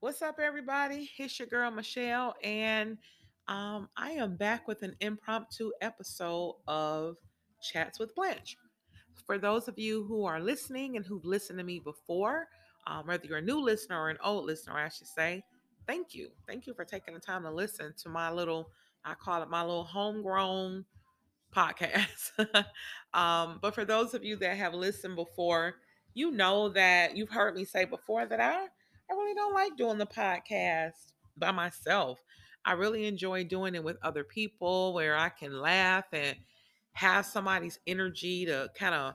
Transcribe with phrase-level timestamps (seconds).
[0.00, 1.10] What's up, everybody?
[1.18, 2.98] It's your girl Michelle, and
[3.48, 7.16] um, I am back with an impromptu episode of
[7.60, 8.56] Chats with Blanche.
[9.26, 12.46] For those of you who are listening and who've listened to me before,
[12.86, 15.42] um, whether you're a new listener or an old listener, I should say,
[15.88, 16.28] thank you.
[16.46, 18.70] Thank you for taking the time to listen to my little,
[19.04, 20.84] I call it my little homegrown
[21.52, 22.30] podcast.
[23.14, 25.74] um, but for those of you that have listened before,
[26.14, 28.66] you know that you've heard me say before that I,
[29.10, 32.22] I really don't like doing the podcast by myself.
[32.64, 36.36] I really enjoy doing it with other people where I can laugh and
[36.92, 39.14] have somebody's energy to kind of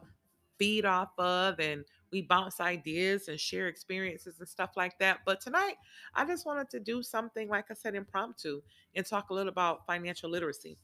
[0.57, 5.20] feed off of and we bounce ideas and share experiences and stuff like that.
[5.25, 5.75] But tonight,
[6.13, 8.62] I just wanted to do something, like I said, impromptu
[8.95, 10.77] and talk a little about financial literacy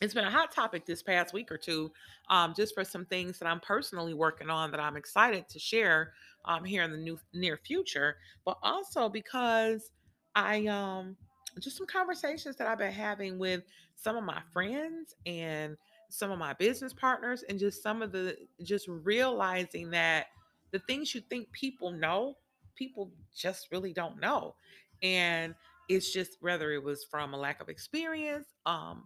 [0.00, 1.92] it's been a hot topic this past week or two,
[2.30, 6.14] um, just for some things that I'm personally working on that I'm excited to share
[6.44, 9.90] um, here in the new near future, but also because
[10.34, 11.16] I um
[11.58, 13.62] just some conversations that I've been having with
[13.96, 15.76] some of my friends and
[16.08, 20.26] some of my business partners, and just some of the just realizing that
[20.72, 22.36] the things you think people know,
[22.76, 24.54] people just really don't know,
[25.02, 25.54] and
[25.88, 29.04] it's just whether it was from a lack of experience, um,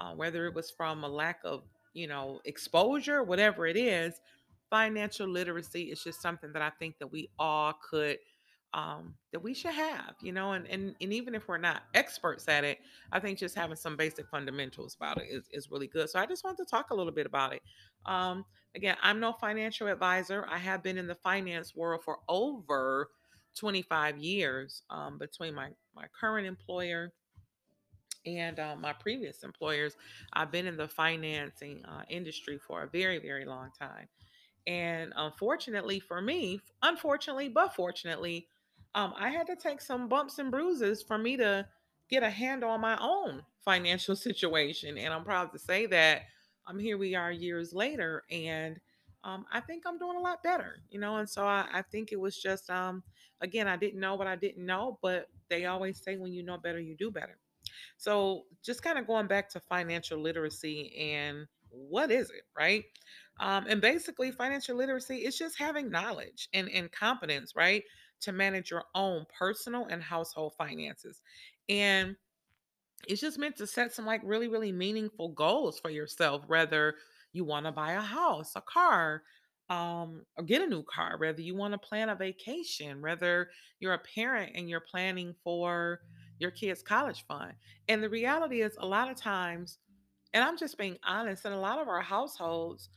[0.00, 4.20] uh, whether it was from a lack of, you know, exposure, whatever it is,
[4.74, 8.18] financial literacy is just something that I think that we all could
[8.72, 12.48] um, that we should have, you know, and, and and even if we're not experts
[12.48, 12.78] at it,
[13.12, 16.10] I think just having some basic fundamentals about it is, is really good.
[16.10, 17.62] So I just want to talk a little bit about it.
[18.04, 20.44] Um, again, I'm no financial advisor.
[20.50, 23.10] I have been in the finance world for over
[23.56, 27.12] 25 years um, between my my current employer
[28.26, 29.96] and uh, my previous employers,
[30.32, 34.08] I've been in the financing uh, industry for a very, very long time.
[34.66, 38.48] And unfortunately for me, unfortunately, but fortunately,
[38.94, 41.66] um, I had to take some bumps and bruises for me to
[42.08, 44.96] get a handle on my own financial situation.
[44.98, 46.22] And I'm proud to say that
[46.66, 48.80] um, here we are years later, and
[49.22, 51.16] um, I think I'm doing a lot better, you know.
[51.16, 53.02] And so I, I think it was just, um,
[53.40, 56.56] again, I didn't know what I didn't know, but they always say when you know
[56.56, 57.38] better, you do better.
[57.96, 62.84] So, just kind of going back to financial literacy and what is it, right?
[63.40, 67.82] Um, and basically, financial literacy is just having knowledge and, and competence, right?
[68.20, 71.20] To manage your own personal and household finances.
[71.68, 72.16] And
[73.08, 76.94] it's just meant to set some like really, really meaningful goals for yourself, whether
[77.32, 79.22] you want to buy a house, a car,
[79.68, 83.48] um, or get a new car, whether you want to plan a vacation, whether
[83.80, 86.00] you're a parent and you're planning for
[86.38, 87.54] your kids' college fund.
[87.88, 89.78] And the reality is, a lot of times,
[90.32, 92.90] and I'm just being honest, in a lot of our households,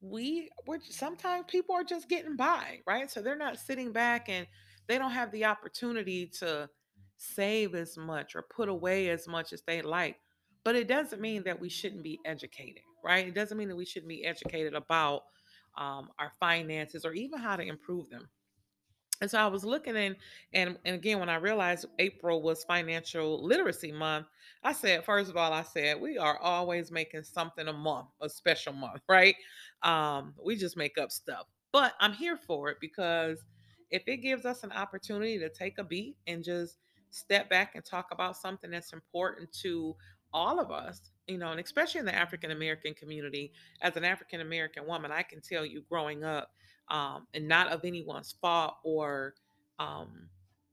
[0.00, 3.10] we we're sometimes people are just getting by, right?
[3.10, 4.46] So they're not sitting back and
[4.86, 6.68] they don't have the opportunity to
[7.16, 10.16] save as much or put away as much as they like.
[10.64, 13.26] But it doesn't mean that we shouldn't be educated, right?
[13.28, 15.22] It doesn't mean that we shouldn't be educated about
[15.76, 18.28] um, our finances or even how to improve them.
[19.20, 20.16] And so I was looking in,
[20.52, 24.26] and and again, when I realized April was financial literacy month,
[24.62, 28.28] I said, first of all, I said we are always making something a month, a
[28.28, 29.36] special month, right?
[29.84, 33.44] Um, we just make up stuff, but I'm here for it because
[33.90, 36.78] if it gives us an opportunity to take a beat and just
[37.10, 39.94] step back and talk about something that's important to
[40.32, 43.52] all of us, you know, and especially in the African American community,
[43.82, 46.50] as an African American woman, I can tell you growing up
[46.88, 49.34] um, and not of anyone's fault or
[49.78, 50.28] um,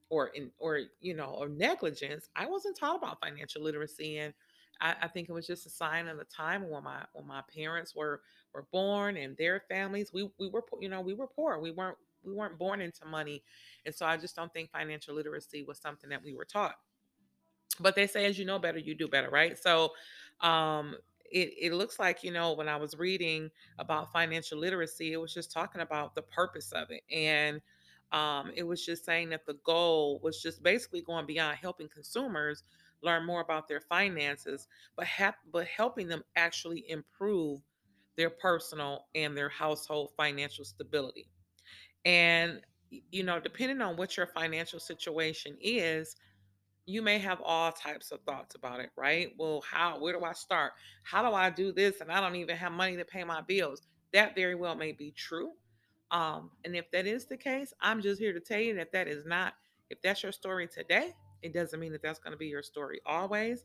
[0.10, 2.30] or in or you know or negligence.
[2.36, 4.34] I wasn't taught about financial literacy, and
[4.82, 7.44] I, I think it was just a sign of the time when my when my
[7.54, 8.22] parents were
[8.54, 10.12] were born and their families.
[10.14, 11.60] We we were you know we were poor.
[11.60, 13.44] We weren't we weren't born into money,
[13.86, 16.76] and so I just don't think financial literacy was something that we were taught.
[17.80, 19.58] But they say, as you know better, you do better, right?
[19.58, 19.92] So,
[20.42, 20.96] um,
[21.32, 25.34] it, it looks like you know when i was reading about financial literacy it was
[25.34, 27.62] just talking about the purpose of it and
[28.12, 32.64] um, it was just saying that the goal was just basically going beyond helping consumers
[33.02, 37.62] learn more about their finances but ha- but helping them actually improve
[38.18, 41.28] their personal and their household financial stability
[42.06, 42.62] and
[43.10, 46.16] you know depending on what your financial situation is
[46.86, 49.34] you may have all types of thoughts about it, right?
[49.38, 50.74] Well, how, where do I start?
[51.04, 52.02] How do I do this?
[52.02, 53.84] And I don't even have money to pay my bills.
[54.14, 55.52] That very well may be true.
[56.10, 59.08] Um, and if that is the case, I'm just here to tell you that that
[59.08, 59.54] is not,
[59.90, 63.00] if that's your story today, it doesn't mean that that's going to be your story
[63.06, 63.64] always.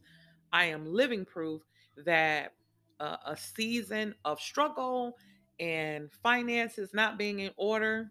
[0.53, 1.63] I am living proof
[2.05, 2.53] that
[3.01, 5.17] uh, a season of struggle
[5.61, 8.11] and finances not being in order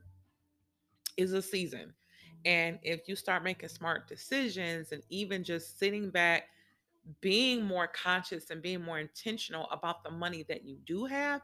[1.17, 1.93] is a season
[2.45, 6.45] And if you start making smart decisions and even just sitting back,
[7.21, 11.41] being more conscious and being more intentional about the money that you do have,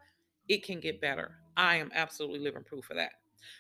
[0.48, 1.38] it can get better.
[1.58, 3.14] I am absolutely living proof of that.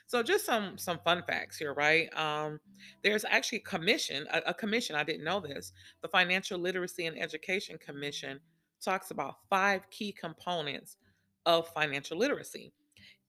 [0.07, 2.09] So just some some fun facts here, right?
[2.17, 2.59] Um,
[3.03, 4.95] there's actually a commission, a, a commission.
[4.95, 5.73] I didn't know this.
[6.01, 8.39] The Financial Literacy and Education Commission
[8.81, 10.97] talks about five key components
[11.45, 12.73] of financial literacy,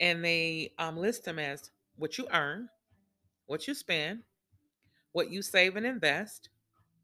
[0.01, 2.69] and they um, list them as what you earn,
[3.47, 4.21] what you spend,
[5.13, 6.49] what you save and invest,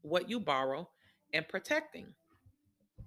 [0.01, 0.89] what you borrow,
[1.33, 2.07] and protecting.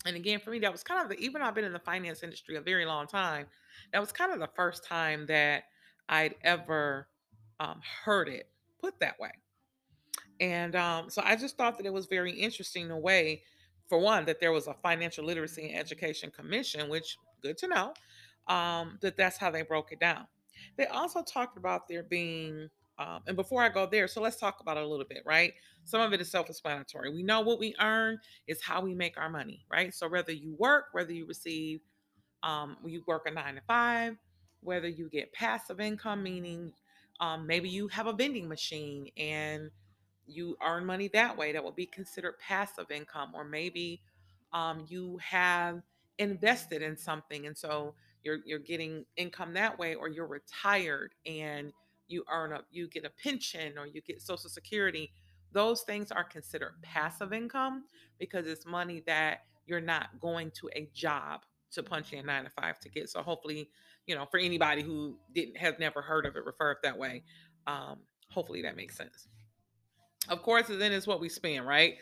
[0.05, 1.79] And again, for me, that was kind of the, even though I've been in the
[1.79, 3.47] finance industry a very long time,
[3.93, 5.65] that was kind of the first time that
[6.09, 7.09] I'd ever
[7.61, 8.49] um, heard it
[8.81, 9.31] put that way.
[10.41, 13.43] And um, so I just thought that it was very interesting the way,
[13.93, 17.93] for one, that there was a financial literacy and education commission, which good to know,
[18.47, 20.27] um, that that's how they broke it down.
[20.79, 24.61] They also talked about there being, um, and before I go there, so let's talk
[24.63, 25.53] about it a little bit, right?
[25.85, 27.13] Some of it is self explanatory.
[27.13, 29.93] We know what we earn is how we make our money, right?
[29.93, 31.81] So whether you work, whether you receive,
[32.43, 34.17] um, you work a nine to five,
[34.63, 36.73] whether you get passive income, meaning
[37.21, 39.71] um, maybe you have a vending machine and
[40.33, 44.01] you earn money that way that will be considered passive income or maybe
[44.53, 45.83] um, you have
[46.19, 51.73] invested in something and so you're you're getting income that way or you're retired and
[52.09, 55.11] you earn a you get a pension or you get social security
[55.53, 57.85] those things are considered passive income
[58.19, 62.51] because it's money that you're not going to a job to punch in nine to
[62.51, 63.09] five to get.
[63.09, 63.69] So hopefully
[64.07, 67.23] you know for anybody who didn't have never heard of it refer it that way.
[67.67, 69.29] Um, hopefully that makes sense
[70.29, 71.95] of course, and then it's what we spend, right?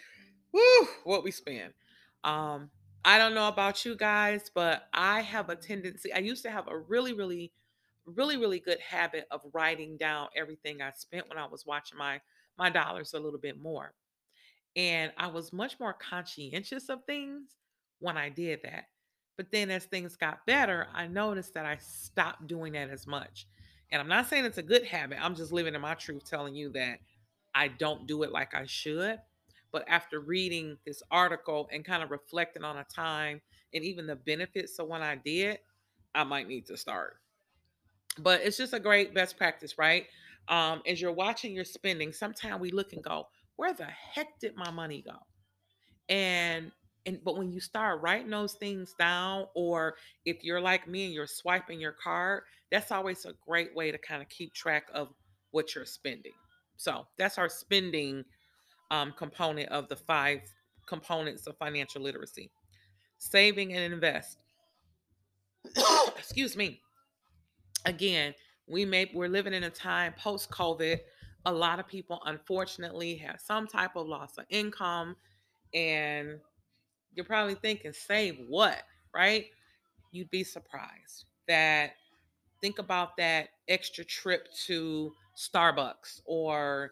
[0.52, 1.72] Woo, what we spend.
[2.24, 2.70] Um,
[3.04, 6.12] I don't know about you guys, but I have a tendency.
[6.12, 7.52] I used to have a really, really,
[8.04, 12.20] really, really good habit of writing down everything I spent when I was watching my
[12.58, 13.94] my dollars a little bit more.
[14.76, 17.56] And I was much more conscientious of things
[18.00, 18.84] when I did that.
[19.36, 23.46] But then as things got better, I noticed that I stopped doing that as much.
[23.90, 25.18] And I'm not saying it's a good habit.
[25.20, 26.98] I'm just living in my truth telling you that
[27.54, 29.18] I don't do it like I should.
[29.72, 33.40] But after reading this article and kind of reflecting on a time
[33.72, 35.58] and even the benefits of when I did,
[36.14, 37.16] I might need to start.
[38.18, 40.06] But it's just a great best practice, right?
[40.48, 44.56] Um, as you're watching your spending, sometimes we look and go, where the heck did
[44.56, 45.16] my money go?
[46.08, 46.72] And
[47.06, 49.94] and but when you start writing those things down, or
[50.24, 53.98] if you're like me and you're swiping your card, that's always a great way to
[53.98, 55.08] kind of keep track of
[55.50, 56.32] what you're spending.
[56.80, 58.24] So that's our spending
[58.90, 60.40] um, component of the five
[60.86, 62.50] components of financial literacy
[63.18, 64.38] saving and invest.
[66.16, 66.80] Excuse me.
[67.84, 68.34] Again,
[68.66, 71.00] we may we're living in a time post COVID.
[71.44, 75.16] A lot of people unfortunately have some type of loss of income,
[75.74, 76.38] and
[77.12, 78.84] you're probably thinking, save what?
[79.14, 79.48] Right?
[80.12, 81.90] You'd be surprised that
[82.62, 86.90] think about that extra trip to Starbucks or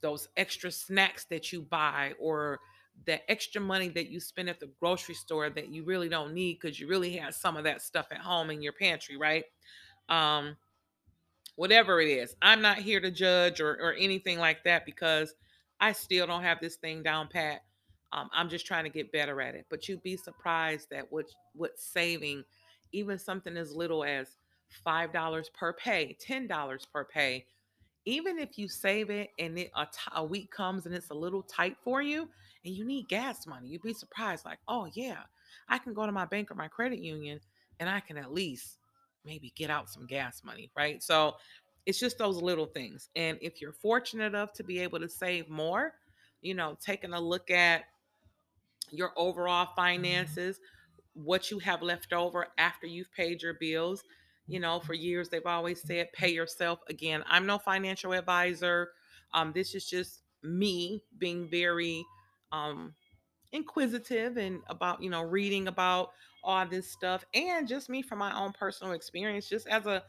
[0.00, 2.58] those extra snacks that you buy or
[3.06, 6.58] the extra money that you spend at the grocery store that you really don't need
[6.60, 9.44] because you really have some of that stuff at home in your pantry, right?
[10.08, 10.56] Um,
[11.56, 15.34] whatever it is, I'm not here to judge or, or anything like that because
[15.80, 17.62] I still don't have this thing down pat.
[18.12, 19.66] Um, I'm just trying to get better at it.
[19.70, 22.44] But you'd be surprised at what what saving,
[22.92, 24.36] even something as little as
[24.84, 27.46] five dollars per pay, ten dollars per pay,
[28.10, 31.14] even if you save it and it, a, t- a week comes and it's a
[31.14, 32.28] little tight for you
[32.64, 35.18] and you need gas money, you'd be surprised, like, oh, yeah,
[35.68, 37.40] I can go to my bank or my credit union
[37.78, 38.78] and I can at least
[39.24, 41.02] maybe get out some gas money, right?
[41.02, 41.36] So
[41.86, 43.08] it's just those little things.
[43.16, 45.92] And if you're fortunate enough to be able to save more,
[46.42, 47.84] you know, taking a look at
[48.90, 49.76] your overall mm-hmm.
[49.76, 50.60] finances,
[51.14, 54.04] what you have left over after you've paid your bills
[54.50, 56.80] you know, for years they've always said pay yourself.
[56.88, 58.90] Again, I'm no financial advisor.
[59.32, 62.04] Um, this is just me being very
[62.52, 62.94] um,
[63.52, 66.10] inquisitive and about, you know, reading about
[66.42, 70.02] all this stuff and just me from my own personal experience, just as a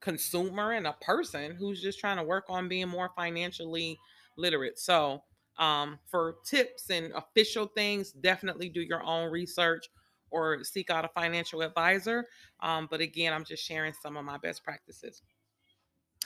[0.00, 3.98] consumer and a person who's just trying to work on being more financially
[4.36, 4.78] literate.
[4.78, 5.22] So,
[5.58, 9.86] um, for tips and official things, definitely do your own research
[10.30, 12.26] or seek out a financial advisor.
[12.60, 15.22] Um, but again, I'm just sharing some of my best practices.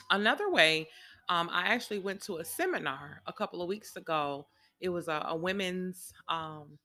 [0.09, 0.89] Another way,
[1.29, 4.47] um, I actually went to a seminar a couple of weeks ago.
[4.81, 6.77] It was a, a women's, um,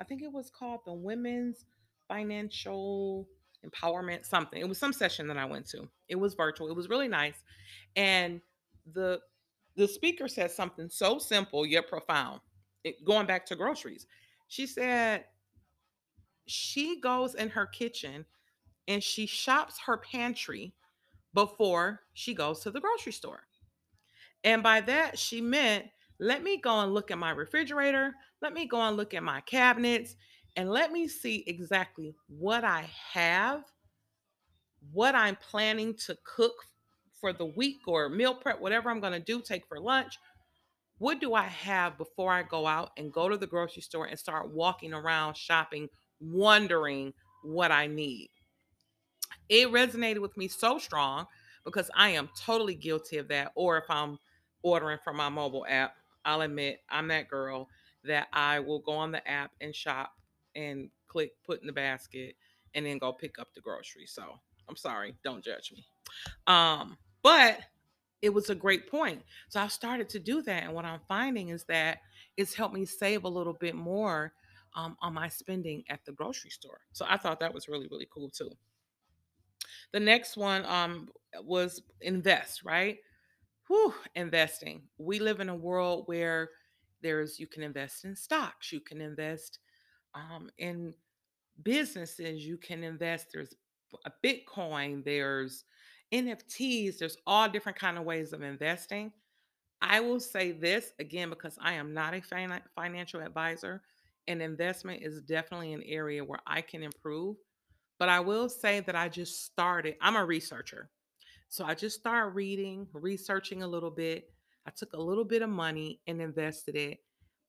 [0.00, 1.64] I think it was called the Women's
[2.08, 3.26] Financial
[3.64, 4.60] Empowerment something.
[4.60, 5.88] It was some session that I went to.
[6.08, 6.68] It was virtual.
[6.68, 7.42] It was really nice.
[7.96, 8.40] And
[8.92, 9.20] the
[9.76, 12.40] the speaker said something so simple yet profound.
[12.84, 14.06] It, going back to groceries,
[14.48, 15.24] she said
[16.46, 18.24] she goes in her kitchen
[18.88, 20.72] and she shops her pantry
[21.34, 23.42] before she goes to the grocery store.
[24.44, 25.86] And by that, she meant
[26.18, 29.40] let me go and look at my refrigerator, let me go and look at my
[29.42, 30.16] cabinets,
[30.56, 33.64] and let me see exactly what I have,
[34.92, 36.54] what I'm planning to cook
[37.20, 40.18] for the week or meal prep, whatever I'm going to do, take for lunch.
[40.98, 44.18] What do I have before I go out and go to the grocery store and
[44.18, 45.88] start walking around shopping,
[46.20, 48.30] wondering what I need?
[49.48, 51.26] It resonated with me so strong
[51.64, 53.52] because I am totally guilty of that.
[53.54, 54.18] Or if I'm
[54.62, 55.94] ordering from my mobile app,
[56.24, 57.68] I'll admit I'm that girl
[58.04, 60.12] that I will go on the app and shop
[60.54, 62.34] and click put in the basket
[62.74, 64.12] and then go pick up the groceries.
[64.12, 64.22] So
[64.68, 65.84] I'm sorry, don't judge me.
[66.46, 67.60] Um, but
[68.22, 69.22] it was a great point.
[69.48, 70.64] So I started to do that.
[70.64, 71.98] And what I'm finding is that
[72.36, 74.32] it's helped me save a little bit more
[74.76, 76.80] um, on my spending at the grocery store.
[76.92, 78.50] So I thought that was really, really cool too.
[79.92, 81.08] The next one um,
[81.42, 82.98] was invest, right?
[83.66, 84.82] Whew, investing.
[84.98, 86.50] We live in a world where
[87.02, 89.58] there's you can invest in stocks, you can invest
[90.14, 90.94] um, in
[91.62, 93.28] businesses, you can invest.
[93.32, 93.54] There's
[94.04, 95.64] a Bitcoin, there's
[96.12, 99.12] NFTs, there's all different kind of ways of investing.
[99.82, 102.22] I will say this again because I am not a
[102.74, 103.82] financial advisor,
[104.28, 107.36] and investment is definitely an area where I can improve.
[107.98, 110.90] But I will say that I just started, I'm a researcher.
[111.48, 114.30] So I just started reading, researching a little bit.
[114.66, 116.98] I took a little bit of money and invested it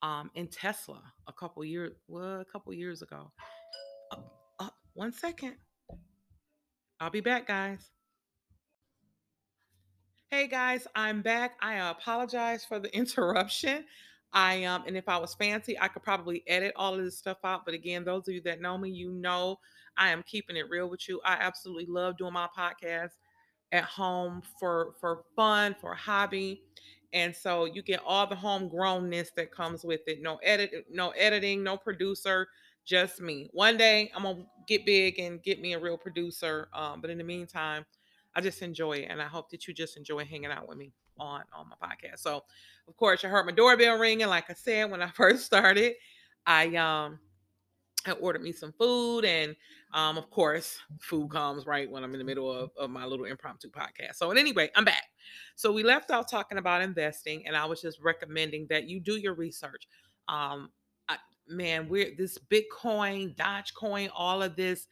[0.01, 3.31] um, in Tesla a couple years, well, a couple years ago.
[4.11, 4.17] Uh,
[4.59, 5.55] uh, one second.
[6.99, 7.89] I'll be back, guys.
[10.29, 11.53] Hey guys, I'm back.
[11.61, 13.85] I apologize for the interruption.
[14.33, 17.37] I um and if I was fancy, I could probably edit all of this stuff
[17.43, 17.65] out.
[17.65, 19.59] But again, those of you that know me, you know
[19.97, 21.21] I am keeping it real with you.
[21.25, 23.11] I absolutely love doing my podcast
[23.71, 26.63] at home for for fun, for hobby.
[27.13, 30.21] And so you get all the homegrownness that comes with it.
[30.21, 32.49] No edit, no editing, no producer,
[32.85, 33.49] just me.
[33.53, 36.67] One day I'm gonna get big and get me a real producer.
[36.73, 37.85] Um, but in the meantime,
[38.35, 40.91] I just enjoy it, and I hope that you just enjoy hanging out with me
[41.19, 42.19] on on my podcast.
[42.19, 42.43] So,
[42.87, 44.27] of course, you heard my doorbell ringing.
[44.27, 45.93] Like I said when I first started,
[46.45, 47.19] I um
[48.07, 49.55] I ordered me some food, and
[49.93, 53.25] um, of course, food comes right when I'm in the middle of, of my little
[53.25, 54.15] impromptu podcast.
[54.15, 55.03] So, anyway, I'm back.
[55.55, 59.17] So, we left off talking about investing, and I was just recommending that you do
[59.17, 59.87] your research.
[60.29, 60.69] Um,
[61.09, 61.17] I,
[61.47, 64.87] man, we're this Bitcoin, Dogecoin, all of this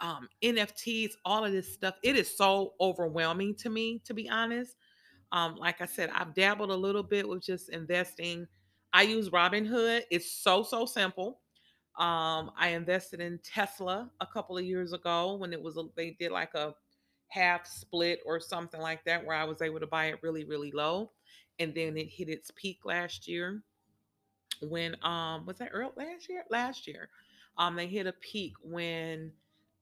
[0.00, 1.94] um, NFTs, all of this stuff.
[2.02, 4.76] It is so overwhelming to me, to be honest.
[5.32, 8.46] Um, like I said, I've dabbled a little bit with just investing.
[8.92, 10.02] I use Robinhood.
[10.10, 11.40] It's so so simple.
[11.98, 16.12] Um, I invested in Tesla a couple of years ago when it was a, they
[16.18, 16.74] did like a
[17.28, 20.72] half split or something like that, where I was able to buy it really really
[20.72, 21.12] low,
[21.58, 23.62] and then it hit its peak last year.
[24.62, 26.44] When um was that early last year?
[26.50, 27.08] Last year,
[27.58, 29.32] um they hit a peak when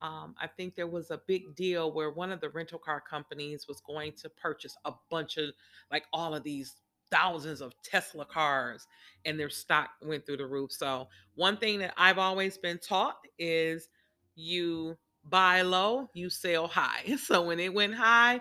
[0.00, 3.66] um, I think there was a big deal where one of the rental car companies
[3.68, 5.50] was going to purchase a bunch of
[5.90, 6.76] like all of these
[7.10, 8.86] thousands of Tesla cars
[9.24, 10.72] and their stock went through the roof.
[10.72, 13.88] So, one thing that I've always been taught is
[14.34, 17.04] you buy low, you sell high.
[17.18, 18.40] So, when it went high,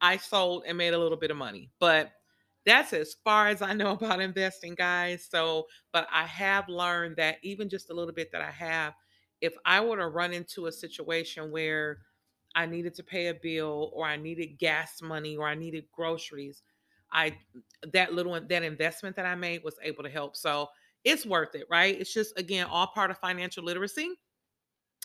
[0.00, 1.70] I sold and made a little bit of money.
[1.80, 2.12] But
[2.66, 5.26] that's as far as I know about investing, guys.
[5.30, 8.94] So, but I have learned that even just a little bit that I have,
[9.40, 11.98] if I were to run into a situation where
[12.54, 16.62] I needed to pay a bill or I needed gas money or I needed groceries,
[17.12, 17.36] I
[17.92, 20.36] that little that investment that I made was able to help.
[20.36, 20.68] So
[21.04, 21.98] it's worth it, right?
[21.98, 24.10] It's just again all part of financial literacy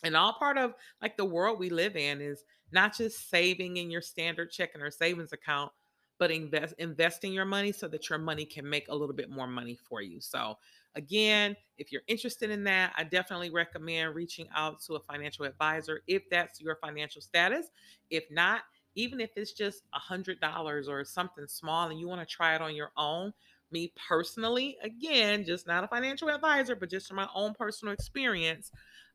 [0.03, 3.91] and all part of like the world we live in is not just saving in
[3.91, 5.71] your standard checking or savings account,
[6.19, 9.47] but invest investing your money so that your money can make a little bit more
[9.47, 10.19] money for you.
[10.21, 10.57] So
[10.95, 16.01] Again, if you're interested in that, I definitely recommend reaching out to a financial advisor
[16.07, 17.67] if that's your financial status.
[18.11, 18.61] If not,
[18.95, 22.53] even if it's just a hundred dollars or something small and you want to try
[22.53, 23.33] it on your own,
[23.71, 28.71] me personally, again, just not a financial advisor, but just from my own personal experience,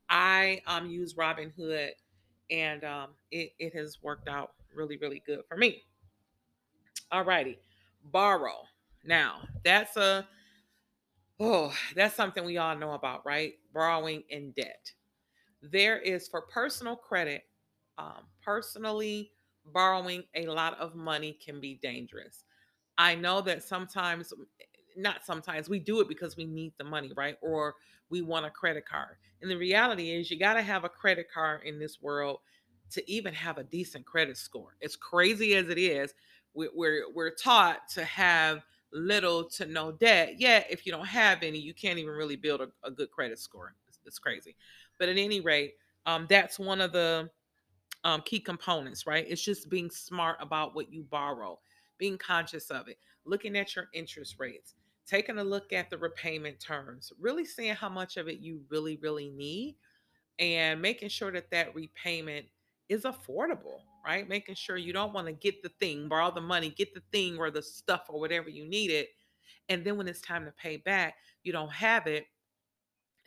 [0.09, 1.91] I um, use Robinhood
[2.51, 5.83] and um, it, it has worked out really, really good for me.
[7.11, 7.57] All righty,
[8.03, 8.65] borrow.
[9.03, 10.27] Now, that's a
[11.39, 13.53] Oh, that's something we all know about, right?
[13.73, 14.91] Borrowing in debt.
[15.61, 17.43] There is for personal credit,
[17.97, 19.31] um, personally
[19.65, 22.43] borrowing a lot of money can be dangerous.
[22.97, 24.33] I know that sometimes,
[24.97, 27.37] not sometimes, we do it because we need the money, right?
[27.41, 27.75] Or
[28.09, 29.17] we want a credit card.
[29.41, 32.39] And the reality is, you got to have a credit card in this world
[32.91, 34.75] to even have a decent credit score.
[34.83, 36.13] As crazy as it is,
[36.53, 40.39] we're, we're taught to have little to no debt.
[40.39, 43.39] Yet, if you don't have any, you can't even really build a, a good credit
[43.39, 43.75] score.
[43.87, 44.55] It's, it's, crazy.
[44.97, 45.75] But at any rate,
[46.05, 47.29] um, that's one of the
[48.03, 49.25] um, key components, right?
[49.27, 51.59] It's just being smart about what you borrow,
[51.97, 54.75] being conscious of it, looking at your interest rates,
[55.05, 58.97] taking a look at the repayment terms, really seeing how much of it you really,
[58.97, 59.75] really need,
[60.39, 62.45] and making sure that that repayment
[62.87, 64.27] is affordable, right?
[64.27, 67.37] Making sure you don't want to get the thing, borrow the money, get the thing
[67.37, 69.09] or the stuff or whatever you need it.
[69.69, 71.13] And then when it's time to pay back,
[71.43, 72.25] you don't have it.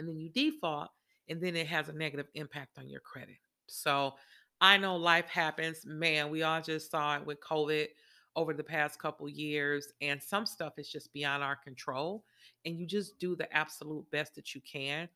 [0.01, 0.89] And then you default,
[1.29, 3.37] and then it has a negative impact on your credit.
[3.69, 4.15] So
[4.61, 5.87] I know life happens.
[5.87, 7.87] Man, we all just saw it with COVID
[8.35, 12.25] over the past couple years, and some stuff is just beyond our control.
[12.65, 15.09] And you just do the absolute best that you can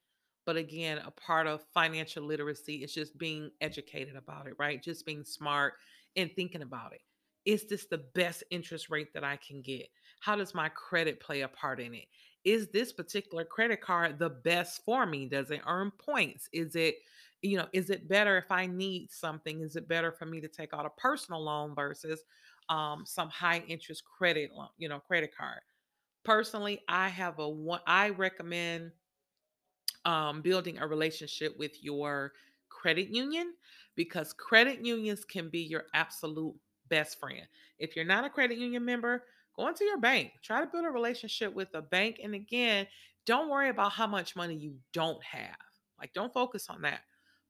[0.46, 4.82] but again, a part of financial literacy is just being educated about it, right?
[4.82, 5.74] Just being smart
[6.16, 7.02] and thinking about it.
[7.44, 9.88] Is this the best interest rate that I can get?
[10.20, 12.06] How does my credit play a part in it?
[12.44, 15.26] Is this particular credit card the best for me?
[15.26, 16.48] Does it earn points?
[16.52, 16.96] Is it,
[17.42, 19.60] you know, is it better if I need something?
[19.60, 22.22] Is it better for me to take out a personal loan versus
[22.68, 25.60] um, some high interest credit loan, you know, credit card?
[26.24, 28.92] Personally, I have a one, I recommend
[30.06, 32.32] um, building a relationship with your
[32.70, 33.52] credit union
[33.96, 36.54] because credit unions can be your absolute
[36.88, 37.46] best friend.
[37.78, 39.25] If you're not a credit union member,
[39.56, 40.32] go into your bank.
[40.42, 42.20] Try to build a relationship with a bank.
[42.22, 42.86] And again,
[43.26, 45.56] don't worry about how much money you don't have.
[45.98, 47.00] Like, don't focus on that.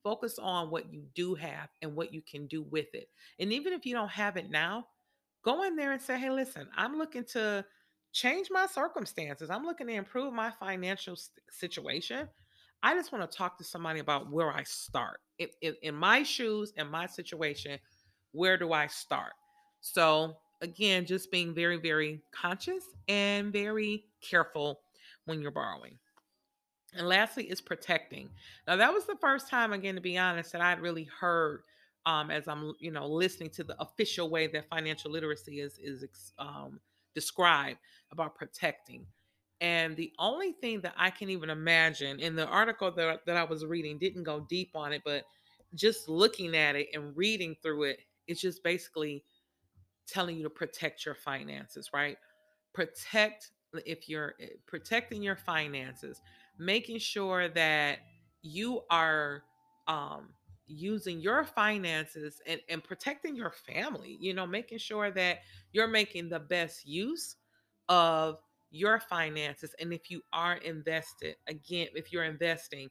[0.02, 3.08] Focus on what you do have and what you can do with it.
[3.38, 4.86] And even if you don't have it now,
[5.44, 7.64] go in there and say, hey, listen, I'm looking to
[8.12, 9.50] change my circumstances.
[9.50, 11.16] I'm looking to improve my financial
[11.50, 12.28] situation.
[12.86, 15.18] I just want to talk to somebody about where I start.
[15.40, 17.80] In, in, my shoes, in my situation,
[18.30, 19.32] where do I start?
[19.80, 24.78] So, again, just being very, very conscious and very careful
[25.24, 25.98] when you're borrowing.
[26.94, 28.30] And lastly, is protecting.
[28.68, 31.62] Now, that was the first time, again, to be honest, that I'd really heard
[32.06, 36.04] um, as I'm, you know, listening to the official way that financial literacy is is
[36.38, 36.78] um,
[37.16, 37.80] described
[38.12, 39.06] about protecting.
[39.60, 43.44] And the only thing that I can even imagine in the article that, that I
[43.44, 45.24] was reading didn't go deep on it, but
[45.74, 49.24] just looking at it and reading through it, it's just basically
[50.06, 52.18] telling you to protect your finances, right?
[52.74, 53.50] Protect
[53.84, 56.20] if you're eh, protecting your finances,
[56.58, 57.98] making sure that
[58.42, 59.42] you are
[59.88, 60.28] um,
[60.66, 65.40] using your finances and, and protecting your family, you know, making sure that
[65.72, 67.36] you're making the best use
[67.88, 68.38] of
[68.76, 72.88] your finances and if you are invested again if you're investing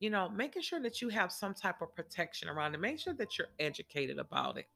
[0.00, 3.14] you know making sure that you have some type of protection around it make sure
[3.14, 4.66] that you're educated about it.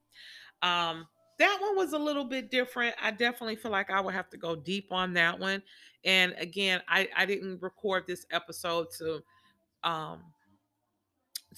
[0.62, 1.06] Um
[1.38, 2.94] that one was a little bit different.
[3.02, 5.62] I definitely feel like i would have to go deep on that one
[6.04, 9.20] and again i i didn't record this episode to
[9.84, 10.22] um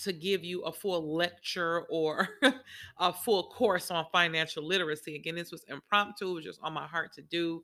[0.00, 2.28] to give you a full lecture or
[2.98, 5.16] a full course on financial literacy.
[5.16, 7.62] Again this was impromptu it was just on my heart to do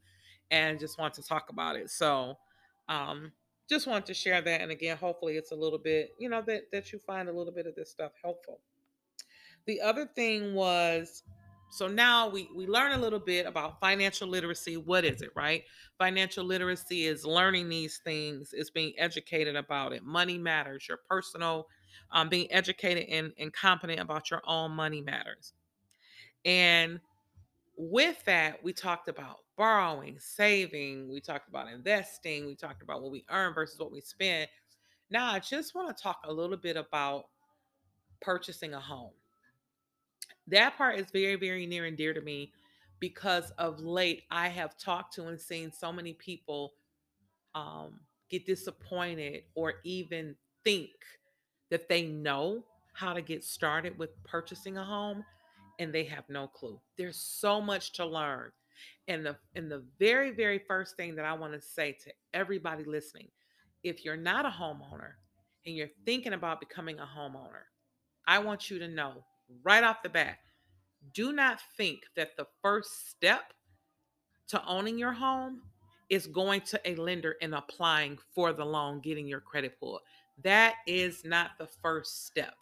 [0.51, 1.91] and just want to talk about it.
[1.91, 2.37] So,
[2.89, 3.33] um,
[3.69, 4.61] just want to share that.
[4.63, 7.53] And again, hopefully it's a little bit, you know, that, that you find a little
[7.53, 8.61] bit of this stuff helpful.
[9.67, 11.23] The other thing was,
[11.71, 14.79] so now we, we learn a little bit about financial literacy.
[14.79, 15.65] What is it, right?
[15.99, 20.03] Financial literacy is learning these things, is being educated about it.
[20.03, 21.67] Money matters, your personal,
[22.13, 25.53] um, being educated and, and competent about your own money matters.
[26.47, 27.01] And
[27.77, 33.11] with that, we talked about borrowing, saving, we talked about investing, we talked about what
[33.11, 34.49] we earn versus what we spend.
[35.11, 37.25] Now, I just want to talk a little bit about
[38.23, 39.13] purchasing a home.
[40.47, 42.53] That part is very, very near and dear to me
[43.01, 46.73] because of late I have talked to and seen so many people
[47.55, 50.91] um, get disappointed or even think
[51.71, 55.25] that they know how to get started with purchasing a home
[55.79, 56.81] and they have no clue.
[56.97, 58.51] There's so much to learn.
[59.07, 62.85] And the and the very very first thing that I want to say to everybody
[62.85, 63.29] listening,
[63.83, 65.13] if you're not a homeowner
[65.67, 67.67] and you're thinking about becoming a homeowner,
[68.27, 69.25] I want you to know
[69.63, 70.39] right off the bat,
[71.15, 73.53] do not think that the first step
[74.49, 75.63] to owning your home
[76.09, 80.01] is going to a lender and applying for the loan, getting your credit pulled.
[80.43, 82.55] That is not the first step.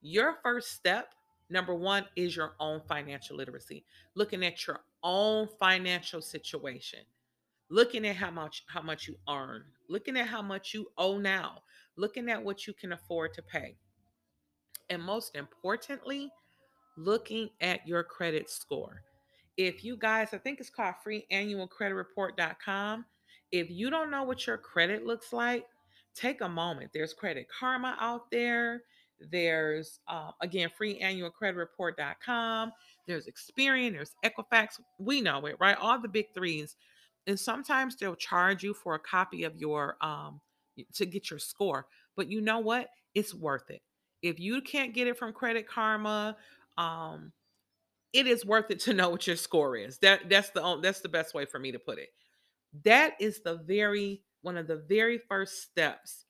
[0.00, 1.14] Your first step
[1.50, 7.00] Number one is your own financial literacy, looking at your own financial situation.
[7.70, 11.62] Looking at how much how much you earn looking at how much you owe now
[11.96, 13.76] looking at what you can afford to pay.
[14.90, 16.30] And most importantly
[16.96, 19.02] looking at your credit score.
[19.56, 23.04] If you guys i think it's called freeannualcreditreport.com
[23.50, 25.66] if you don't know what your credit looks like
[26.14, 26.90] take a moment.
[26.92, 28.82] There's credit karma out there.
[29.30, 32.72] There's uh, again freeannualcreditreport.com
[33.08, 35.76] there's experian there's equifax we know it right?
[35.80, 36.76] All the big threes
[37.26, 40.40] and sometimes they'll charge you for a copy of your um
[40.94, 42.88] to get your score but you know what?
[43.14, 43.80] It's worth it.
[44.22, 46.36] If you can't get it from credit karma
[46.76, 47.32] um
[48.12, 49.98] it is worth it to know what your score is.
[49.98, 52.10] That that's the that's the best way for me to put it.
[52.84, 56.26] That is the very one of the very first steps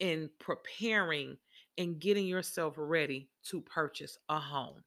[0.00, 1.36] in preparing
[1.78, 4.82] and getting yourself ready to purchase a home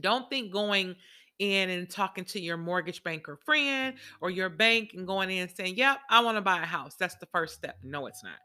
[0.00, 0.96] don't think going
[1.38, 5.50] in and talking to your mortgage banker friend or your bank and going in and
[5.50, 6.94] saying, Yep, I want to buy a house.
[6.98, 7.76] That's the first step.
[7.82, 8.38] No, it's not.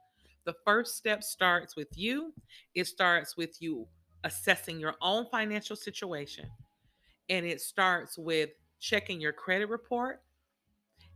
[0.46, 2.34] The first step starts with you.
[2.76, 3.88] It starts with you
[4.24, 6.46] assessing your own financial situation.
[7.30, 10.22] And it starts with checking your credit report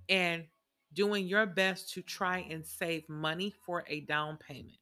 [0.09, 0.45] and
[0.93, 4.77] doing your best to try and save money for a down payment.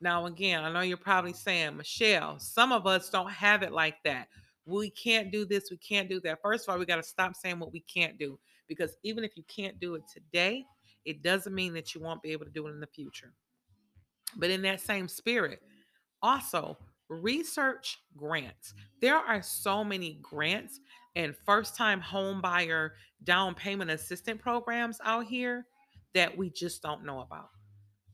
[0.00, 4.02] Now, again, I know you're probably saying, Michelle, some of us don't have it like
[4.04, 4.28] that.
[4.64, 6.40] We can't do this, we can't do that.
[6.42, 9.36] First of all, we got to stop saying what we can't do because even if
[9.36, 10.64] you can't do it today,
[11.04, 13.32] it doesn't mean that you won't be able to do it in the future.
[14.36, 15.60] But in that same spirit,
[16.22, 18.74] also research grants.
[19.00, 20.80] There are so many grants
[21.16, 22.94] and first time home buyer
[23.24, 25.66] down payment assistant programs out here
[26.14, 27.50] that we just don't know about.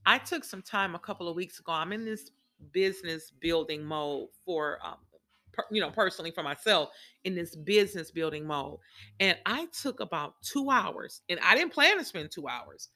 [0.06, 1.72] I took some time a couple of weeks ago.
[1.72, 2.30] I'm in this
[2.72, 4.96] business building mode for, um,
[5.70, 6.90] you know, personally for myself
[7.24, 8.78] in this business building mode.
[9.20, 12.88] And I took about two hours, and I didn't plan to spend two hours.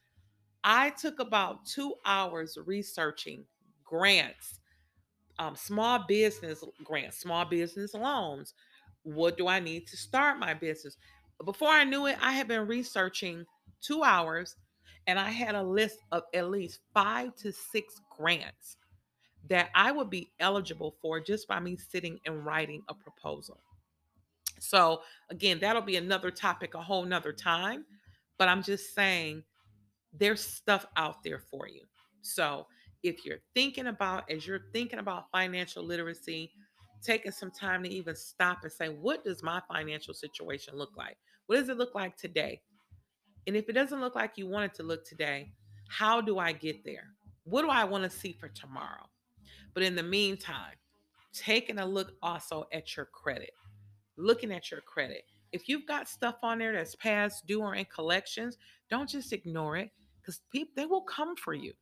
[0.63, 3.45] I took about two hours researching
[3.83, 4.59] grants,
[5.39, 8.53] um, small business grants, small business loans.
[9.03, 10.95] What do I need to start my business?
[11.43, 13.45] Before I knew it, I had been researching
[13.81, 14.55] two hours
[15.07, 18.77] and I had a list of at least five to six grants
[19.49, 23.59] that I would be eligible for just by me sitting and writing a proposal.
[24.59, 27.85] So, again, that'll be another topic a whole nother time.
[28.37, 29.43] But I'm just saying
[30.17, 31.81] there's stuff out there for you.
[32.21, 32.65] So,
[33.03, 36.51] if you're thinking about, as you're thinking about financial literacy,
[37.03, 41.17] taking some time to even stop and say, what does my financial situation look like?
[41.47, 42.61] What does it look like today?
[43.45, 45.51] And if it doesn't look like you want it to look today,
[45.89, 47.09] how do I get there?
[47.43, 49.05] What do I want to see for tomorrow?
[49.73, 50.75] But in the meantime,
[51.33, 53.51] taking a look also at your credit,
[54.17, 55.23] looking at your credit.
[55.51, 58.57] If you've got stuff on there that's past due or in collections,
[58.89, 61.73] don't just ignore it because people they will come for you.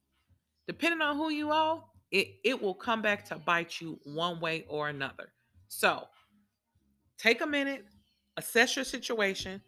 [0.68, 4.66] Depending on who you owe, it, it will come back to bite you one way
[4.68, 5.32] or another.
[5.68, 6.08] So
[7.18, 7.86] take a minute,
[8.38, 9.62] assess your situation,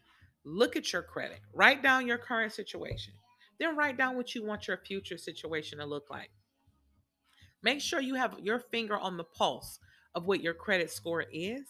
[0.44, 3.14] look at your credit, write down your current situation,
[3.60, 6.30] then write down what you want your future situation to look like.
[7.64, 9.80] Make sure you have your finger on the pulse
[10.16, 11.64] of what your credit score is,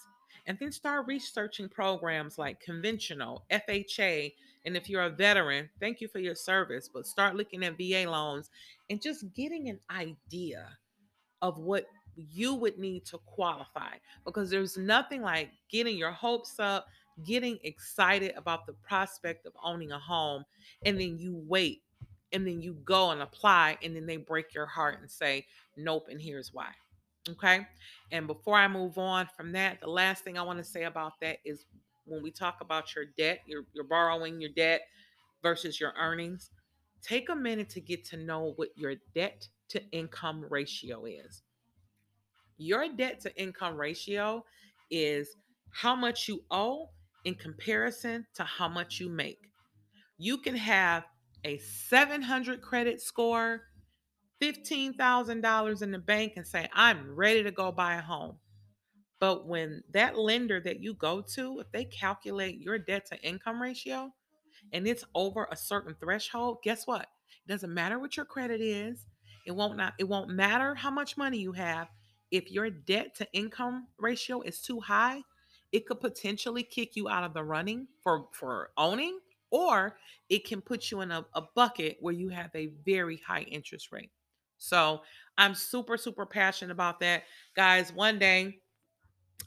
[0.48, 4.34] and then start researching programs like conventional, FHA,
[4.66, 8.10] and if you're a veteran, thank you for your service, but start looking at VA
[8.10, 8.50] loans
[8.90, 10.68] and just getting an idea
[11.42, 16.88] of what you would need to qualify because there's nothing like getting your hopes up,
[17.26, 20.44] getting excited about the prospect of owning a home,
[20.86, 21.82] and then you wait
[22.34, 25.46] and then you go and apply, and then they break your heart and say,
[25.78, 26.69] Nope, and here's why.
[27.30, 27.65] Okay.
[28.12, 31.13] And before I move on from that, the last thing I want to say about
[31.22, 31.65] that is
[32.06, 34.82] when we talk about your debt, your, your borrowing, your debt
[35.41, 36.52] versus your earnings,
[37.02, 41.43] take a minute to get to know what your debt to income ratio is.
[42.58, 44.43] Your debt to income ratio
[44.91, 45.38] is
[45.72, 46.89] how much you owe
[47.24, 49.50] in comparison to how much you make.
[50.17, 51.06] You can have
[51.44, 53.64] a 700 credit score,
[54.42, 58.38] $15,000 in the bank, and say, I'm ready to go buy a home.
[59.20, 63.62] But when that lender that you go to, if they calculate your debt to income
[63.62, 64.14] ratio
[64.74, 67.08] and it's over a certain threshold, guess what?
[67.48, 69.06] It doesn't matter what your credit is.
[69.46, 71.88] It won't not it won't matter how much money you have.
[72.32, 75.22] If your debt to income ratio is too high,
[75.72, 79.20] it could potentially kick you out of the running for for owning
[79.54, 79.96] or
[80.30, 83.92] it can put you in a, a bucket where you have a very high interest
[83.92, 84.10] rate.
[84.58, 85.02] So
[85.38, 87.24] I'm super, super passionate about that.
[87.56, 88.58] Guys, one day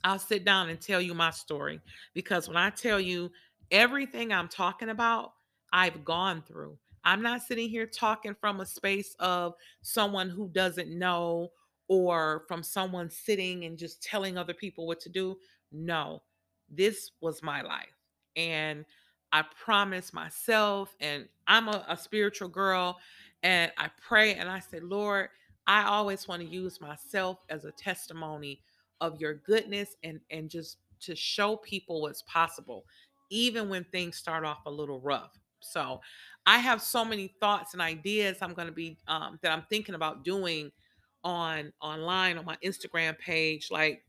[0.04, 1.80] I'll sit down and tell you my story
[2.14, 3.32] because when I tell you
[3.72, 5.32] everything I'm talking about,
[5.72, 6.78] I've gone through.
[7.02, 11.48] I'm not sitting here talking from a space of someone who doesn't know
[11.88, 15.36] or from someone sitting and just telling other people what to do.
[15.72, 16.22] No,
[16.70, 17.88] this was my life.
[18.36, 18.84] And
[19.32, 22.98] I promise myself, and I'm a, a spiritual girl,
[23.42, 25.28] and I pray and I say, Lord,
[25.66, 28.60] I always want to use myself as a testimony
[29.00, 32.84] of your goodness and and just to show people what's possible
[33.28, 35.32] even when things start off a little rough.
[35.60, 36.00] So
[36.46, 39.94] i have so many thoughts and ideas i'm going to be um, that i'm thinking
[39.94, 40.70] about doing
[41.24, 44.02] on online on my instagram page like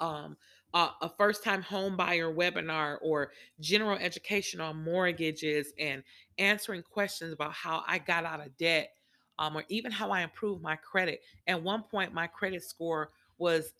[0.00, 0.36] um,
[0.74, 6.02] a first time home buyer webinar or general education on mortgages and
[6.38, 8.90] answering questions about how I got out of debt
[9.38, 11.20] um, or even how I improved my credit.
[11.46, 13.72] At one point, my credit score was,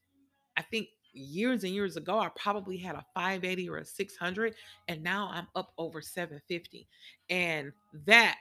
[0.56, 4.54] I think, years and years ago, I probably had a 580 or a 600,
[4.88, 6.86] and now I'm up over 750.
[7.30, 7.72] And
[8.06, 8.38] that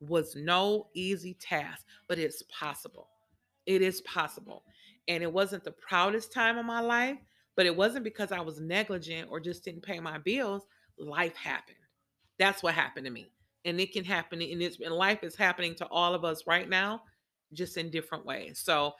[0.00, 3.08] was no easy task, but it's possible.
[3.66, 4.64] It is possible.
[5.08, 7.18] And it wasn't the proudest time of my life,
[7.56, 10.66] but it wasn't because I was negligent or just didn't pay my bills.
[10.98, 11.76] Life happened.
[12.38, 13.30] That's what happened to me.
[13.64, 16.68] And it can happen and it's and life is happening to all of us right
[16.68, 17.02] now,
[17.52, 18.60] just in different ways.
[18.62, 18.94] So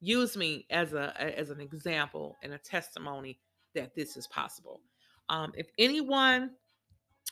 [0.00, 3.38] use me as a as an example and a testimony
[3.74, 4.80] that this is possible.
[5.28, 6.52] Um, if anyone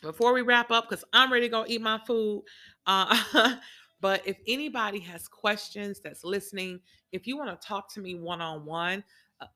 [0.02, 2.44] before we wrap up, because I'm ready to go eat my food.
[2.87, 3.54] Uh,
[4.00, 6.80] but if anybody has questions that's listening,
[7.12, 9.02] if you want to talk to me one on one,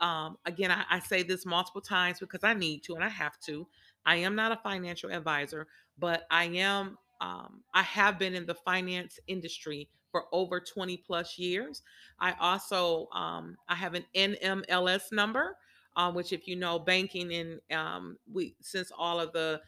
[0.01, 3.38] um, again, I, I say this multiple times because I need to and I have
[3.47, 3.67] to.
[4.05, 5.67] I am not a financial advisor,
[5.99, 6.99] but I am.
[7.21, 11.83] Um, I have been in the finance industry for over 20 plus years.
[12.21, 15.57] I also um, I have an NMLS number,
[15.97, 19.61] uh, which if you know banking and um, we since all of the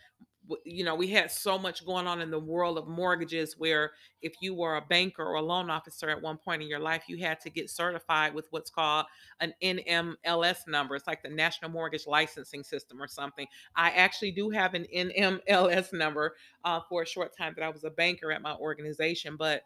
[0.64, 4.34] you know, we had so much going on in the world of mortgages where if
[4.40, 7.18] you were a banker or a loan officer at one point in your life, you
[7.18, 9.06] had to get certified with what's called
[9.40, 10.96] an NMLS number.
[10.96, 13.46] It's like the National Mortgage Licensing System or something.
[13.76, 17.84] I actually do have an NMLS number uh, for a short time that I was
[17.84, 19.62] a banker at my organization, but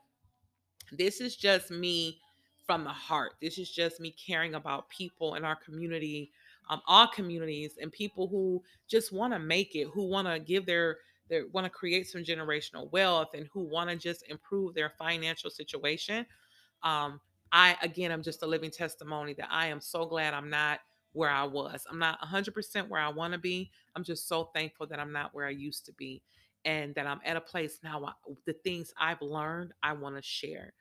[0.92, 2.18] this is just me
[2.66, 3.32] from the heart.
[3.40, 6.30] This is just me caring about people in our community
[6.68, 10.66] um, all communities and people who just want to make it, who want to give
[10.66, 10.98] their
[11.28, 15.48] they want to create some generational wealth and who want to just improve their financial
[15.48, 16.26] situation.
[16.82, 20.80] Um, I again, I'm just a living testimony that I am so glad I'm not
[21.12, 21.86] where I was.
[21.88, 23.70] I'm not 100% where I want to be.
[23.94, 26.22] I'm just so thankful that I'm not where I used to be
[26.64, 28.04] and that I'm at a place now.
[28.04, 28.12] I,
[28.46, 30.72] the things I've learned, I want to share.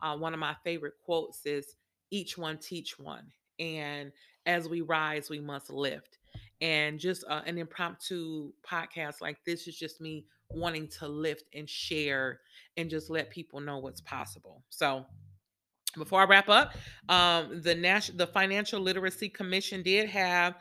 [0.00, 1.76] Uh, one of my favorite quotes is
[2.10, 3.24] each one teach one.
[3.58, 4.12] And
[4.46, 6.18] as we rise, we must lift.
[6.60, 11.68] And just uh, an impromptu podcast like this is just me wanting to lift and
[11.68, 12.40] share
[12.76, 14.62] and just let people know what's possible.
[14.68, 15.04] So,
[15.96, 16.74] before I wrap up,
[17.08, 20.56] um, the national the Financial Literacy Commission did have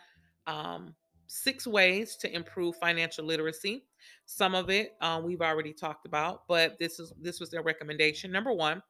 [0.48, 0.94] um,
[1.28, 3.86] six ways to improve financial literacy.
[4.26, 8.32] Some of it uh, we've already talked about, but this is this was their recommendation.
[8.32, 8.82] Number one,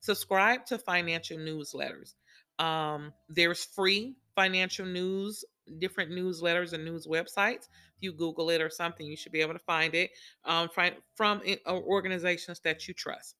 [0.00, 2.14] subscribe to financial newsletters.
[2.58, 5.44] Um, there's free financial news,
[5.78, 7.68] different newsletters and news websites.
[7.96, 10.10] If you Google it or something, you should be able to find it
[10.44, 10.68] um,
[11.16, 13.36] from uh, organizations that you trust.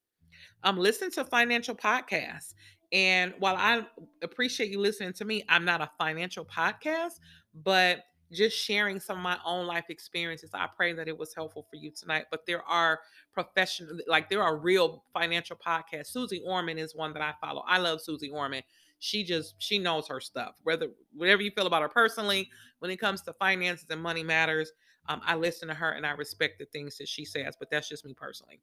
[0.64, 2.54] Um, listen to financial podcasts.
[2.92, 3.82] And while I
[4.22, 7.20] appreciate you listening to me, I'm not a financial podcast,
[7.62, 10.50] but just sharing some of my own life experiences.
[10.52, 12.26] I pray that it was helpful for you tonight.
[12.30, 13.00] But there are
[13.32, 16.08] professional, like there are real financial podcasts.
[16.08, 17.62] Susie Orman is one that I follow.
[17.66, 18.62] I love Susie Orman
[18.98, 20.56] she just she knows her stuff.
[20.62, 24.72] Whether whatever you feel about her personally, when it comes to finances and money matters,
[25.08, 27.56] um, I listen to her and I respect the things that she says.
[27.58, 28.60] But that's just me personally.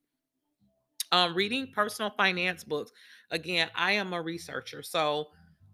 [1.12, 2.92] Um, reading personal finance books.
[3.32, 5.28] Again, I am a researcher, so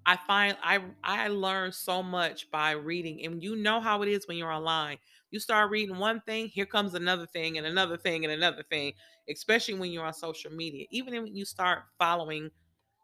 [0.06, 4.28] I find I I learn so much by reading, and you know how it is
[4.28, 4.98] when you're online.
[5.32, 8.94] You start reading one thing, here comes another thing, and another thing, and another thing.
[9.30, 12.52] Especially when you're on social media, even when you start following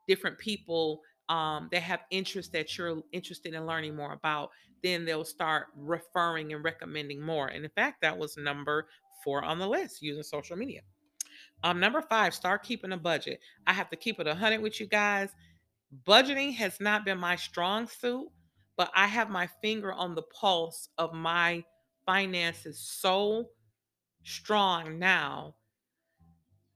[0.08, 4.50] different people um, that have interests that you're interested in learning more about,
[4.84, 7.48] then they'll start referring and recommending more.
[7.48, 8.88] And in fact, that was number
[9.24, 10.82] four on the list using social media.
[11.63, 13.40] Um, number five, start keeping a budget.
[13.66, 15.30] I have to keep it 100 with you guys.
[16.06, 18.28] Budgeting has not been my strong suit,
[18.76, 21.63] but I have my finger on the pulse of my
[22.06, 23.50] finances so
[24.24, 25.56] strong now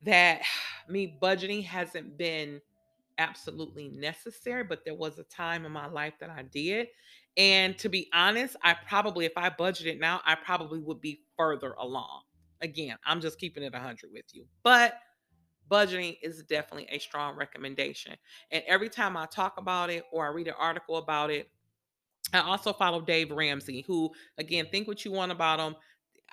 [0.03, 0.41] that
[0.89, 2.59] me budgeting hasn't been
[3.21, 6.87] absolutely necessary, but there was a time in my life that I did.
[7.37, 11.73] And to be honest, I probably, if I budgeted now, I probably would be further
[11.73, 12.23] along.
[12.61, 14.45] Again, I'm just keeping it 100 with you.
[14.63, 14.95] But
[15.69, 18.15] budgeting is definitely a strong recommendation.
[18.51, 21.49] And every time I talk about it or I read an article about it,
[22.33, 25.75] I also follow Dave Ramsey, who, again, think what you want about him.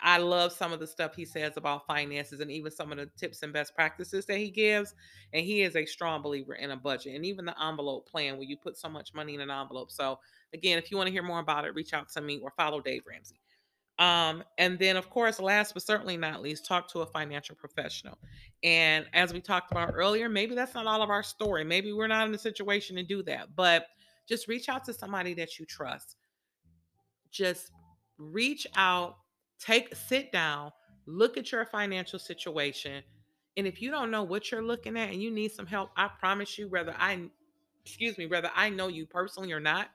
[0.03, 3.11] I love some of the stuff he says about finances and even some of the
[3.17, 4.95] tips and best practices that he gives.
[5.33, 8.47] And he is a strong believer in a budget and even the envelope plan where
[8.47, 9.91] you put so much money in an envelope.
[9.91, 10.19] So,
[10.55, 12.81] again, if you want to hear more about it, reach out to me or follow
[12.81, 13.41] Dave Ramsey.
[13.99, 18.17] Um, and then, of course, last but certainly not least, talk to a financial professional.
[18.63, 21.65] And as we talked about earlier, maybe that's not all of our story.
[21.65, 23.87] Maybe we're not in a situation to do that, but
[24.29, 26.17] just reach out to somebody that you trust.
[27.33, 27.73] Just
[28.19, 29.17] reach out,
[29.59, 30.73] take sit down,
[31.07, 33.03] look at your financial situation.
[33.57, 36.09] And if you don't know what you're looking at and you need some help, I
[36.21, 37.29] promise you, whether I
[37.85, 39.89] excuse me, whether I know you personally or not,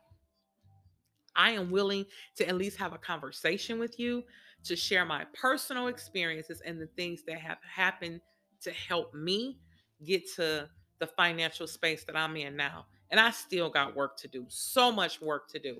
[1.35, 2.05] I am willing
[2.37, 4.23] to at least have a conversation with you
[4.63, 8.21] to share my personal experiences and the things that have happened
[8.61, 9.59] to help me
[10.03, 12.85] get to the financial space that I'm in now.
[13.11, 15.77] And I still got work to do, so much work to do.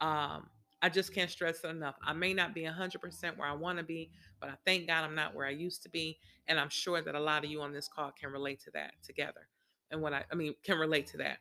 [0.00, 0.48] Um,
[0.82, 1.96] I just can't stress it enough.
[2.02, 5.14] I may not be 100% where I want to be, but I thank God I'm
[5.14, 6.18] not where I used to be.
[6.48, 8.92] And I'm sure that a lot of you on this call can relate to that
[9.02, 9.48] together.
[9.90, 11.38] And what I, I mean, can relate to that.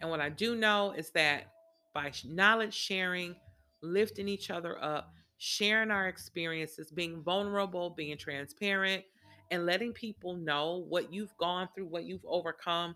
[0.00, 1.52] And what I do know is that
[1.94, 3.34] by knowledge sharing,
[3.82, 9.02] lifting each other up, sharing our experiences, being vulnerable, being transparent,
[9.50, 12.94] and letting people know what you've gone through, what you've overcome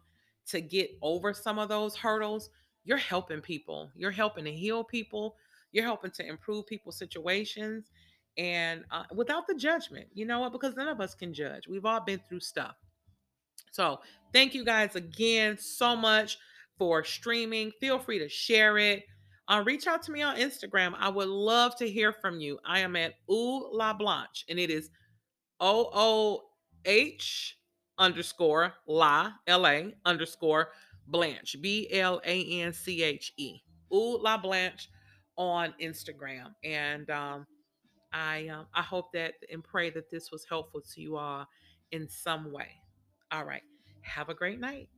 [0.48, 2.50] to get over some of those hurdles,
[2.84, 3.90] you're helping people.
[3.94, 5.36] You're helping to heal people.
[5.72, 7.90] You're helping to improve people's situations
[8.38, 10.06] and uh, without the judgment.
[10.14, 10.52] You know what?
[10.52, 11.68] Because none of us can judge.
[11.68, 12.76] We've all been through stuff.
[13.72, 14.00] So,
[14.32, 16.38] thank you guys again so much
[16.78, 17.70] for streaming.
[17.80, 19.04] Feel free to share it.
[19.48, 20.94] Uh, reach out to me on Instagram.
[20.98, 22.58] I would love to hear from you.
[22.64, 24.90] I am at Ooh La Blanche, and it is
[25.60, 26.42] O O
[26.84, 27.58] H
[27.98, 30.68] underscore La L A underscore
[31.08, 33.60] Blanche B L A N C H E.
[33.92, 34.88] Ooh La Blanche
[35.36, 37.46] on Instagram, and um,
[38.12, 41.46] I um, I hope that and pray that this was helpful to you all
[41.92, 42.68] in some way.
[43.32, 43.62] All right.
[44.02, 44.88] Have a great night.